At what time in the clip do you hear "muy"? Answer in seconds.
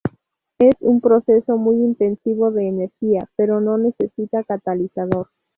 1.57-1.75